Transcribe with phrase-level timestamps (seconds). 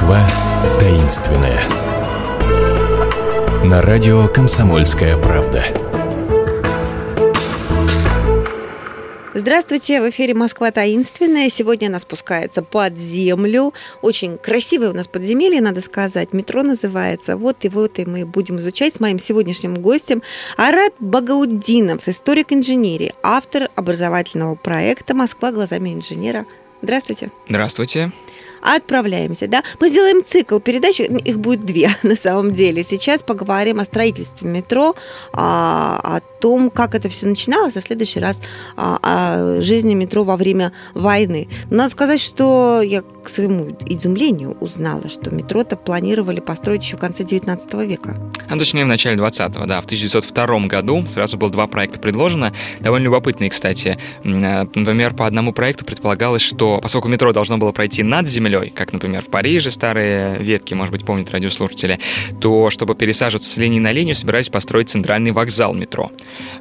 [0.00, 0.26] Москва
[0.80, 1.60] таинственная.
[3.62, 5.62] На радио «Комсомольская правда».
[9.34, 11.50] Здравствуйте, в эфире «Москва таинственная».
[11.50, 13.74] Сегодня она спускается под землю.
[14.00, 16.32] Очень красивое у нас подземелье, надо сказать.
[16.32, 17.36] Метро называется.
[17.36, 20.22] Вот и вот и мы будем изучать с моим сегодняшним гостем
[20.56, 26.46] Арат Багаудинов, историк инженерии, автор образовательного проекта «Москва глазами инженера».
[26.80, 27.30] Здравствуйте.
[27.46, 28.12] Здравствуйте
[28.62, 29.62] отправляемся, да.
[29.80, 32.82] Мы сделаем цикл передач, их будет две на самом деле.
[32.82, 34.94] Сейчас поговорим о строительстве метро,
[35.32, 38.40] а, о том, как это все начиналось, а в следующий раз
[38.76, 41.48] а, о жизни метро во время войны.
[41.70, 47.24] Надо сказать, что я к своему изумлению узнала, что метро-то планировали построить еще в конце
[47.24, 48.16] 19 века.
[48.48, 49.80] А точнее, в начале 20-го, да.
[49.80, 52.52] В 1902 году сразу было два проекта предложено.
[52.80, 53.98] Довольно любопытные, кстати.
[54.24, 58.92] Например, по одному проекту предполагалось, что поскольку метро должно было пройти над землей, землей, как,
[58.92, 61.98] например, в Париже старые ветки, может быть, помнят радиослушатели,
[62.40, 66.10] то, чтобы пересаживаться с линии на линию, собирались построить центральный вокзал метро.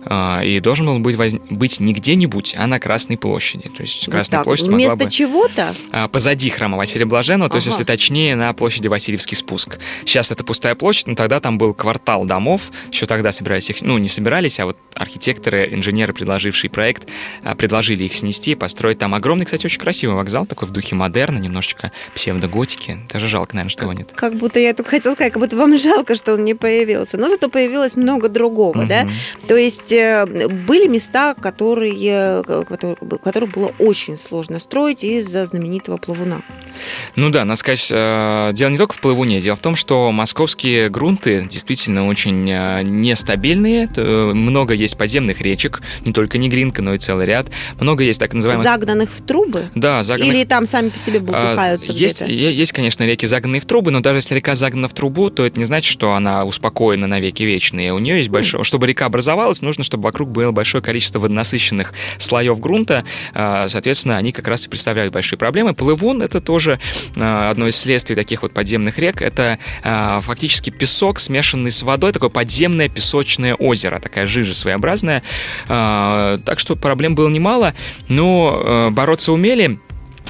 [0.06, 1.34] А, и должен был быть, воз...
[1.50, 3.70] быть не где-нибудь, а на Красной площади.
[3.70, 5.12] То есть Красная так, площадь вместо могла бы...
[5.12, 5.76] чего-то?
[5.92, 7.54] А, позади храма Василия Блаженного, ага.
[7.54, 9.80] то есть, если точнее, на площади Васильевский спуск.
[10.06, 13.98] Сейчас это пустая площадь, но тогда там был квартал домов, еще тогда собирались их, ну,
[13.98, 17.08] не собирались, а вот архитекторы, инженеры, предложившие проект,
[17.44, 21.40] а, предложили их снести, построить там огромный, кстати, очень красивый вокзал, такой в духе модерна,
[21.40, 23.00] немножечко немножко псевдоготики.
[23.12, 24.12] Даже жалко, наверное, что его нет.
[24.14, 27.18] Как будто я только хотела сказать, как будто вам жалко, что он не появился.
[27.18, 28.88] Но зато появилось много другого, угу.
[28.88, 29.08] да?
[29.48, 36.42] То есть э, были места, которые, которые, которые было очень сложно строить из-за знаменитого плавуна.
[37.16, 39.42] Ну да, надо сказать, э, дело не только в плавуне.
[39.42, 43.90] Дело в том, что московские грунты действительно очень э, нестабильные.
[44.34, 47.48] Много есть подземных речек, не только Негринка, но и целый ряд.
[47.80, 48.64] Много есть так называемых...
[48.64, 49.70] Загнанных в трубы?
[49.76, 50.36] Да, загнанных...
[50.36, 51.60] Или там сами по себе бултыхаются?
[51.60, 55.30] болтаются есть, есть, конечно, реки, загнанные в трубы, но даже если река загнана в трубу,
[55.30, 57.94] то это не значит, что она успокоена на веки вечные.
[57.94, 58.64] У нее есть большое...
[58.64, 63.06] Чтобы река образовалась, нужно, чтобы вокруг было большое количество водонасыщенных слоев грунта.
[63.34, 65.74] А, соответственно, они как раз и представляют большие проблемы.
[65.74, 66.69] Плывун— это тоже
[67.16, 69.22] а, одно из следствий таких вот подземных рек.
[69.22, 75.24] Это а, фактически песок, смешанный с водой, такое подземное песочное озеро, такая жижа своеобразная.
[75.68, 77.74] Так что проблем было немало,
[78.08, 79.80] но бороться умели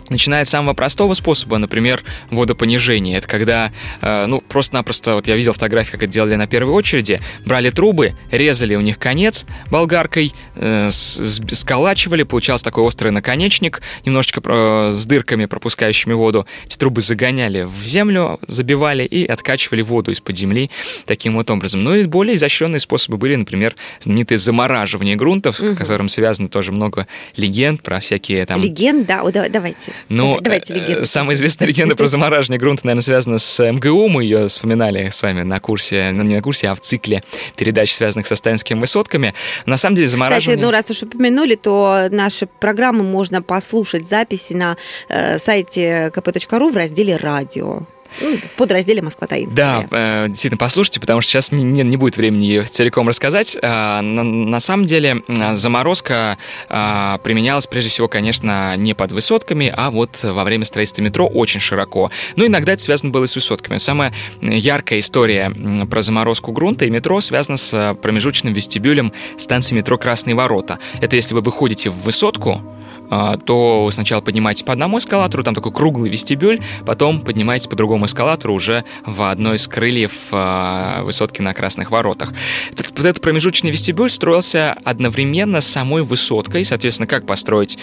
[0.10, 3.18] начиная с самого простого способа, например, водопонижения.
[3.18, 3.72] Это когда,
[4.02, 8.16] э, ну, просто-напросто, вот я видел фотографии, как это делали на первой очереди, брали трубы,
[8.32, 15.46] резали у них конец болгаркой, э, сколачивали, получался такой острый наконечник, немножечко э, с дырками,
[15.46, 16.46] пропускающими воду.
[16.66, 20.70] Эти трубы загоняли в землю, забивали и откачивали воду из-под земли
[21.06, 21.84] таким вот образом.
[21.84, 25.74] Ну и более изощренные способы были, например, знаменитые замораживание грунтов, угу.
[25.74, 28.62] с которым связано тоже много легенд про всякие там...
[28.62, 29.94] Легенд, да, давайте.
[30.08, 31.06] Ну, Давайте легенду.
[31.06, 34.08] Самая известная легенда про замораживание грунта, наверное, связана с МГУ.
[34.08, 37.24] Мы ее вспоминали с вами на курсе, ну, не на курсе, а в цикле
[37.56, 39.34] передач, связанных со сталинскими высотками.
[39.66, 40.58] На самом деле замораживание...
[40.58, 44.78] Кстати, ну, раз уж упомянули, то наши программы можно послушать записи на
[45.10, 47.82] э, сайте kp.ru в разделе «Радио».
[48.22, 49.88] Ну, в подразделе «Москва таинственная».
[49.90, 53.58] Да, э, действительно, послушайте, потому что сейчас не, не будет времени ее целиком рассказать.
[53.62, 56.38] А, на, на самом деле заморозка
[56.68, 61.60] а, применялась прежде всего, конечно, не под высотками, а вот во время строительства метро очень
[61.60, 62.12] широко.
[62.36, 63.78] Но иногда это связано было и с высотками.
[63.78, 65.54] Самая яркая история
[65.90, 70.80] про заморозку грунта и метро связана с промежуточным вестибюлем станции метро «Красные ворота».
[71.02, 72.70] Это если вы выходите в высотку, а,
[73.10, 78.06] то вы сначала поднимаетесь по одному эскалатору, там такой круглый вестибюль, потом поднимаетесь по другому
[78.06, 82.34] эскалатору уже в одной из крыльев а, высотки на Красных Воротах.
[82.72, 87.78] Вот этот промежуточный вестибюль строился одновременно с самой высоткой, соответственно, как построить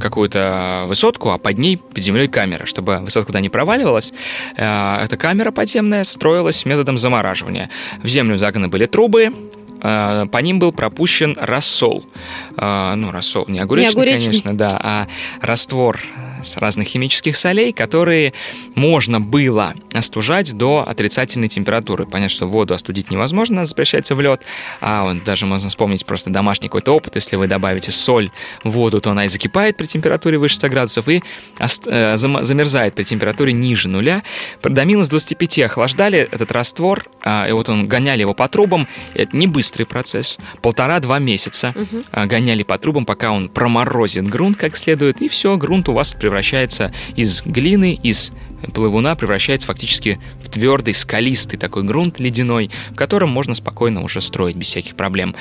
[0.00, 4.12] какую-то высотку, а под ней, под землей камера, чтобы высотка туда не проваливалась.
[4.56, 7.70] А, эта камера подземная строилась методом замораживания.
[8.02, 12.04] В землю загнаны были трубы, а, по ним был пропущен рассол.
[12.56, 15.06] А, ну, рассол не огуречный, не огуречный, конечно, да, а
[15.40, 16.00] раствор
[16.46, 18.32] с разных химических солей, которые
[18.74, 22.06] можно было остужать до отрицательной температуры.
[22.06, 24.42] Понятно, что воду остудить невозможно, она запрещается в лед,
[24.80, 28.30] а вот даже можно вспомнить просто домашний какой-то опыт, если вы добавите соль
[28.64, 31.22] в воду, то она и закипает при температуре выше 100 градусов и
[31.58, 34.22] э, замерзает при температуре ниже нуля.
[34.62, 38.88] До минус 25 охлаждали этот раствор, а, и вот он гоняли его по трубам.
[39.14, 40.38] Это не быстрый процесс.
[40.62, 42.04] Полтора-два месяца угу.
[42.26, 46.92] гоняли по трубам, пока он проморозит грунт как следует, и все, грунт у вас превращается
[47.14, 48.30] из глины, из
[48.74, 54.56] плывуна превращается фактически в твердый, скалистый такой грунт ледяной, в котором можно спокойно уже строить
[54.56, 55.34] без всяких проблем.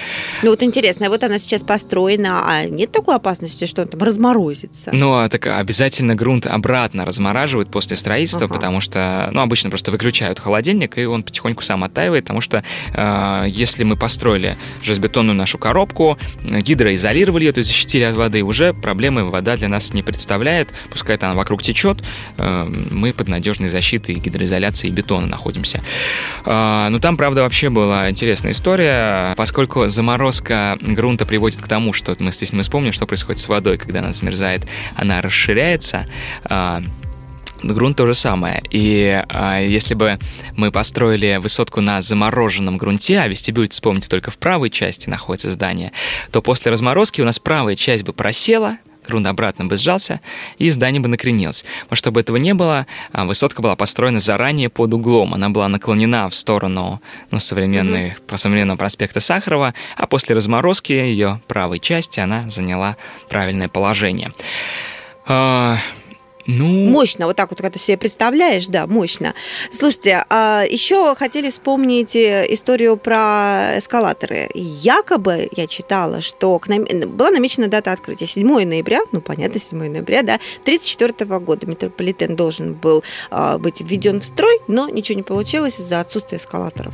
[0.43, 4.91] Ну вот интересно, вот она сейчас построена, а нет такой опасности, что он там разморозится?
[4.93, 8.53] Ну, а так обязательно грунт обратно размораживают после строительства, ага.
[8.53, 12.63] потому что, ну, обычно просто выключают холодильник, и он потихоньку сам оттаивает, потому что
[12.93, 18.73] э, если мы построили железобетонную нашу коробку, гидроизолировали ее, то есть защитили от воды, уже
[18.73, 22.03] проблемы вода для нас не представляет, пускай она вокруг течет,
[22.37, 25.81] э, мы под надежной защитой гидроизоляции бетона находимся.
[26.45, 32.15] Э, но там, правда, вообще была интересная история, поскольку заморозка грунта приводит к тому, что
[32.19, 36.07] мы, естественно, вспомним, что происходит с водой, когда она замерзает, она расширяется,
[36.49, 36.81] э,
[37.63, 38.63] грунт то же самое.
[38.69, 40.19] И а, если бы
[40.55, 45.91] мы построили высотку на замороженном грунте, а вестибюль, вспомните, только в правой части находится здание,
[46.31, 50.21] то после разморозки у нас правая часть бы просела, грунт обратно бы сжался,
[50.57, 51.65] и здание бы накренилось.
[51.89, 55.33] Но чтобы этого не было, а, высотка была построена заранее под углом.
[55.33, 58.21] Она была наклонена в сторону ну, современной, mm-hmm.
[58.27, 62.97] по современному проспекта Сахарова, а после разморозки ее правой части она заняла
[63.29, 64.31] правильное положение.
[66.47, 66.65] Ну...
[66.89, 69.33] Мощно, вот так вот, когда себе представляешь, да, мощно.
[69.71, 74.49] Слушайте, а еще хотели вспомнить э, историю про эскалаторы.
[74.53, 76.85] Якобы я читала, что к нам...
[76.85, 82.73] была намечена дата открытия 7 ноября, ну, понятно, 7 ноября, да, 1934 года метрополитен должен
[82.73, 86.93] был а, быть введен в строй, но ничего не получилось из-за отсутствия эскалаторов.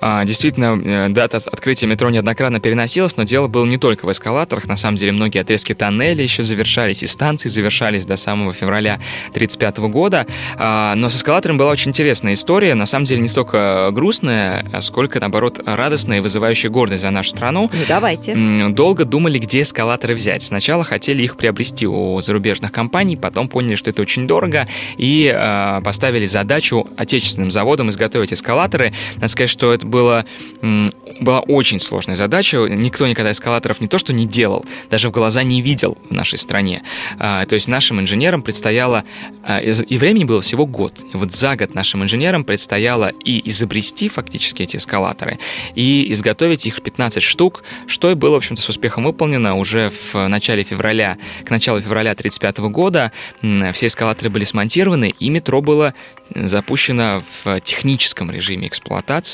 [0.00, 4.66] А, действительно, э, дата открытия метро неоднократно переносилась, но дело было не только в эскалаторах.
[4.66, 8.94] На самом деле, многие отрезки тоннеля еще завершались, и станции завершались до самого февраля
[9.34, 10.26] 1935 года.
[10.56, 12.74] А, но с эскалатором была очень интересная история.
[12.74, 17.30] На самом деле, не столько грустная, а сколько, наоборот, радостная и вызывающая гордость за нашу
[17.30, 17.70] страну.
[17.72, 18.34] Ну, давайте.
[18.68, 20.42] Долго думали, где эскалаторы взять.
[20.42, 24.66] Сначала хотели их приобрести у зарубежных компаний, потом поняли, что это очень дорого,
[24.96, 28.92] и поставили задачу отечественным заводам изготовить эскалаторы.
[29.16, 30.24] Надо сказать, что это было,
[31.20, 32.58] была очень сложная задача.
[32.58, 36.38] Никто никогда эскалаторов не то что не делал, даже в глаза не видел в нашей
[36.38, 36.82] стране.
[37.18, 39.04] А, то есть нашим инженерам предстояло...
[39.44, 40.94] А, и времени было всего год.
[41.12, 45.38] И вот за год нашим инженерам предстояло и изобрести фактически эти эскалаторы,
[45.74, 50.26] и изготовить их 15 штук, что и было, в общем-то, с успехом выполнено уже в
[50.26, 53.12] начале февраля, к началу февраля 1935 года.
[53.72, 55.94] Все эскалаторы были смонтированы, и метро было
[56.34, 59.27] запущена в техническом режиме эксплуатации,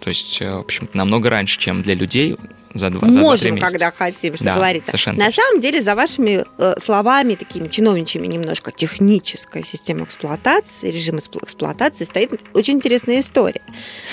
[0.00, 2.36] то есть, э, в общем намного раньше, чем для людей
[2.74, 4.90] за два Можем, за когда хотим, что да, говорится.
[4.90, 5.42] Совершенно На точно.
[5.42, 12.40] самом деле, за вашими э, словами, такими чиновничьими немножко, техническая система эксплуатации, режим эксплуатации, стоит
[12.54, 13.62] очень интересная история,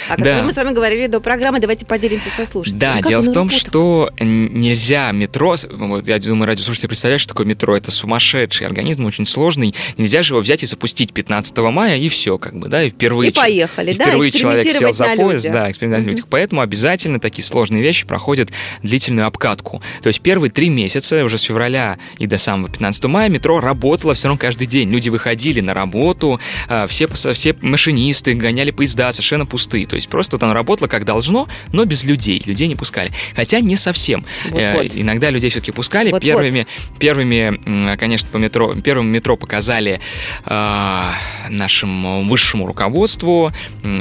[0.07, 0.43] о которой да.
[0.43, 1.59] мы с вами говорили до программы.
[1.59, 2.79] Давайте поделимся со слушателями.
[2.79, 3.61] Да, дело в том, работает?
[3.61, 9.25] что нельзя метро, вот я думаю, радиослушатели представляют, что такое метро, это сумасшедший организм, очень
[9.25, 12.89] сложный, нельзя же его взять и запустить 15 мая, и все, как бы, да, и
[12.89, 13.31] впервые...
[13.31, 16.23] И поехали, и да, впервые человек сел за поезд, да, экспериментировать.
[16.29, 18.53] Поэтому обязательно такие сложные вещи проходят проходит
[18.83, 19.81] длительную обкатку.
[20.01, 24.13] То есть первые три месяца, уже с февраля и до самого 15 мая, метро работало
[24.13, 24.89] все равно каждый день.
[24.89, 29.85] Люди выходили на работу, а, все, все машинисты гоняли поезда совершенно пустые.
[29.85, 32.41] То есть просто вот оно работало как должно, но без людей.
[32.45, 33.11] Людей не пускали.
[33.35, 34.25] Хотя не совсем.
[34.45, 34.61] Вот, вот.
[34.61, 36.11] Э, иногда людей все-таки пускали.
[36.11, 36.99] Вот, первыми, вот.
[36.99, 39.99] первыми, конечно, по метро, первым метро показали
[40.45, 41.11] э,
[41.49, 43.51] нашему высшему руководству.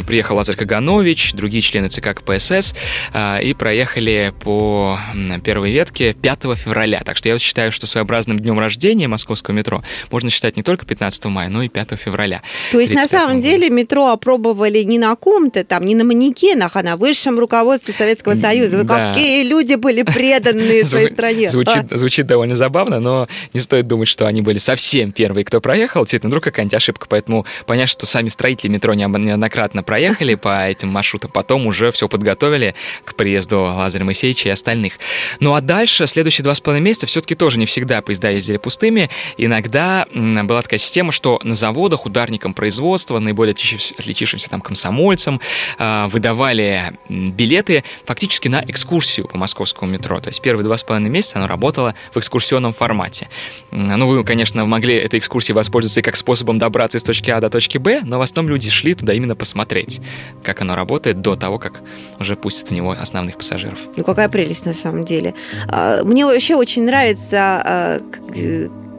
[0.07, 2.75] Приехал Лазарь Каганович, другие члены ЦК КПСС
[3.13, 4.99] э, и проехали по
[5.45, 7.03] первой ветке 5 февраля.
[7.05, 11.25] Так что я считаю, что своеобразным днем рождения московского метро можно считать не только 15
[11.27, 12.43] мая, но и 5 февраля.
[12.73, 13.43] То есть на самом года.
[13.43, 18.35] деле метро опробовали не на ком-то там, не на манекенах, а на высшем руководстве Советского
[18.35, 18.79] Союза.
[18.79, 19.13] Вы да.
[19.13, 21.49] какие люди были преданные своей стране.
[21.49, 21.97] Звучит, а?
[21.97, 26.03] звучит довольно забавно, но не стоит думать, что они были совсем первые, кто проехал.
[26.03, 27.07] Действительно, вдруг какая-нибудь ошибка.
[27.09, 32.75] Поэтому понять, что сами строители метро неоднократно проехали по этим маршрутам, потом уже все подготовили
[33.05, 34.99] к приезду Лазаря Моисеевича Алексеевича и остальных.
[35.41, 39.11] Ну а дальше, следующие два с половиной месяца, все-таки тоже не всегда поезда ездили пустыми.
[39.37, 45.41] Иногда была такая система, что на заводах ударникам производства, наиболее отличившимся там комсомольцам,
[45.79, 50.21] а, выдавали билеты фактически на экскурсию по московскому метро.
[50.21, 53.29] То есть первые два с половиной месяца оно работало в экскурсионном формате.
[53.71, 57.51] Ну, вы, конечно, могли этой экскурсией воспользоваться и как способом добраться из точки А до
[57.51, 60.01] точки Б, но в основном люди шли туда именно посмотреть,
[60.43, 61.81] как оно работает до того, как
[62.19, 63.79] уже пустят в него основных пассажиров.
[63.97, 65.35] Ну, какая прелесть на самом деле.
[65.69, 68.01] А, мне вообще очень нравится а,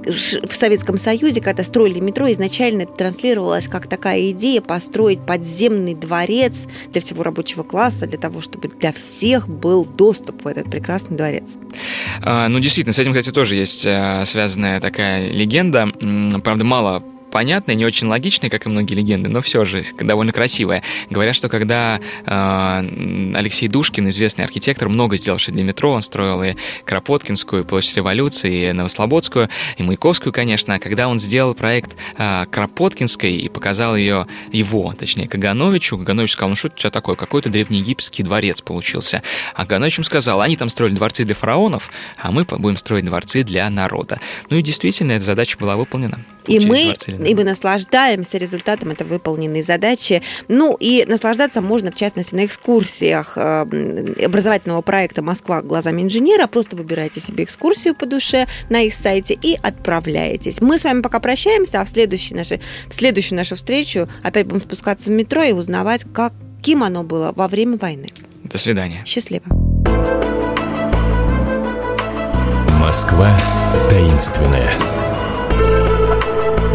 [0.05, 6.53] в Советском Союзе, когда строили метро, изначально это транслировалось как такая идея построить подземный дворец
[6.93, 11.43] для всего рабочего класса, для того, чтобы для всех был доступ в этот прекрасный дворец.
[12.21, 15.89] А, ну, действительно, с этим, кстати, тоже есть связанная такая легенда.
[16.41, 20.83] Правда, мало понятная, не очень логичная, как и многие легенды, но все же довольно красивая.
[21.09, 26.55] Говорят, что когда э, Алексей Душкин, известный архитектор, много сделавший для метро, он строил и
[26.85, 30.75] Кропоткинскую, и Площадь Революции, и Новослободскую, и Маяковскую, конечно.
[30.75, 36.49] А когда он сделал проект э, Кропоткинской и показал ее его, точнее, Кагановичу, Каганович сказал,
[36.49, 39.23] ну что это такое, какой-то древнеегипетский дворец получился.
[39.53, 43.43] А Каганович ему сказал, они там строили дворцы для фараонов, а мы будем строить дворцы
[43.43, 44.19] для народа.
[44.49, 46.19] Ну и действительно, эта задача была выполнена.
[46.49, 50.21] И мы, и мы наслаждаемся результатом этой выполненной задачи.
[50.47, 53.61] Ну и наслаждаться можно, в частности, на экскурсиях э,
[54.25, 56.47] образовательного проекта «Москва глазами инженера».
[56.47, 60.61] Просто выбирайте себе экскурсию по душе на их сайте и отправляетесь.
[60.61, 64.61] Мы с вами пока прощаемся, а в, следующей нашей, в следующую нашу встречу опять будем
[64.61, 68.09] спускаться в метро и узнавать, каким оно было во время войны.
[68.43, 69.03] До свидания.
[69.05, 69.43] Счастливо.
[72.79, 73.39] Москва
[73.89, 74.98] таинственная.